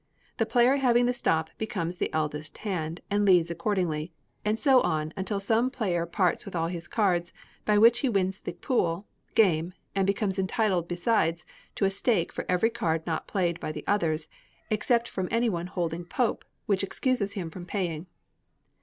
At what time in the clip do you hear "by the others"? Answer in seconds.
13.59-14.27